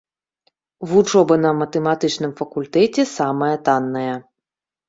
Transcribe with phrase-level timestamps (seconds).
[0.91, 4.15] Вучоба на матэматычным факультэце самая танная.